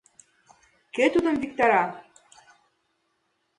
[0.95, 1.83] Кӧ тудым виктара?